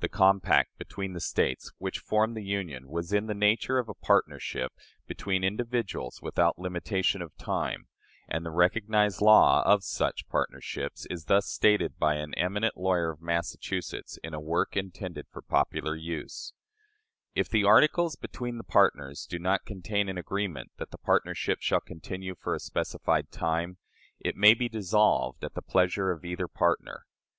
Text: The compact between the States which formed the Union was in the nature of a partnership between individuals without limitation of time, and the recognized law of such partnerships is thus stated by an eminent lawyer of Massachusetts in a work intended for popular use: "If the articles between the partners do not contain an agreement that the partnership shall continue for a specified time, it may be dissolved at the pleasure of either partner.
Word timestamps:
The 0.00 0.08
compact 0.08 0.78
between 0.78 1.12
the 1.12 1.20
States 1.20 1.72
which 1.76 1.98
formed 1.98 2.34
the 2.34 2.42
Union 2.42 2.88
was 2.88 3.12
in 3.12 3.26
the 3.26 3.34
nature 3.34 3.76
of 3.78 3.86
a 3.86 3.92
partnership 3.94 4.72
between 5.06 5.44
individuals 5.44 6.20
without 6.22 6.58
limitation 6.58 7.20
of 7.20 7.36
time, 7.36 7.86
and 8.26 8.46
the 8.46 8.50
recognized 8.50 9.20
law 9.20 9.62
of 9.66 9.84
such 9.84 10.26
partnerships 10.30 11.04
is 11.10 11.26
thus 11.26 11.48
stated 11.50 11.98
by 11.98 12.14
an 12.14 12.32
eminent 12.36 12.78
lawyer 12.78 13.10
of 13.10 13.20
Massachusetts 13.20 14.18
in 14.24 14.32
a 14.32 14.40
work 14.40 14.74
intended 14.74 15.26
for 15.30 15.42
popular 15.42 15.94
use: 15.94 16.54
"If 17.34 17.50
the 17.50 17.64
articles 17.64 18.16
between 18.16 18.56
the 18.56 18.64
partners 18.64 19.26
do 19.28 19.38
not 19.38 19.66
contain 19.66 20.08
an 20.08 20.16
agreement 20.16 20.72
that 20.78 20.92
the 20.92 20.96
partnership 20.96 21.58
shall 21.60 21.80
continue 21.80 22.34
for 22.34 22.54
a 22.54 22.58
specified 22.58 23.30
time, 23.30 23.76
it 24.18 24.34
may 24.34 24.54
be 24.54 24.70
dissolved 24.70 25.44
at 25.44 25.52
the 25.52 25.60
pleasure 25.60 26.10
of 26.10 26.24
either 26.24 26.48
partner. 26.48 27.04